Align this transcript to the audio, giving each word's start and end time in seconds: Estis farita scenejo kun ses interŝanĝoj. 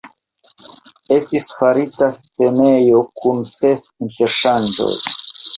Estis 1.15 1.45
farita 1.59 2.09
scenejo 2.17 3.05
kun 3.21 3.45
ses 3.59 3.87
interŝanĝoj. 4.07 4.93